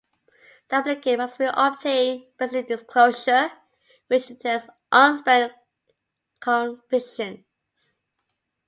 [0.67, 3.51] The applicant must also obtain "Basic Disclosure"
[4.07, 5.53] which details any unspent
[6.39, 7.45] convictions.